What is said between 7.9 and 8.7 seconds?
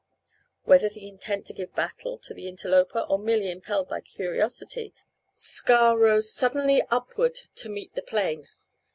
the plane.